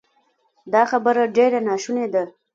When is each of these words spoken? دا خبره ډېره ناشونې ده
دا 0.73 0.81
خبره 0.91 1.23
ډېره 1.35 1.59
ناشونې 1.67 2.07
ده 2.13 2.23